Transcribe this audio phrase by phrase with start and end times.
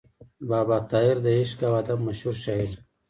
[0.49, 2.79] بابا طاهر د عشق او ادب مشهور شاعر و.